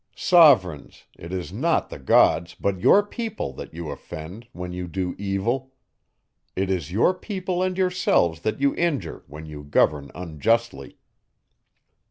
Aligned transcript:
Sovereigns! 0.15 1.03
It 1.15 1.31
is 1.31 1.53
not 1.53 1.91
the 1.91 1.99
gods, 1.99 2.55
but 2.55 2.79
your 2.79 3.05
people, 3.05 3.53
that 3.53 3.71
you 3.71 3.91
offend, 3.91 4.47
when 4.51 4.73
you 4.73 4.87
do 4.87 5.13
evil. 5.19 5.73
It 6.55 6.71
is 6.71 6.91
your 6.91 7.13
people 7.13 7.61
and 7.61 7.77
yourselves 7.77 8.39
that 8.41 8.59
you 8.59 8.73
injure, 8.73 9.23
when 9.27 9.45
you 9.45 9.63
govern 9.63 10.09
unjustly. 10.15 10.97